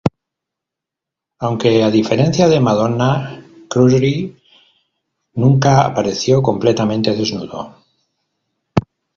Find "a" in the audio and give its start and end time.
1.87-1.91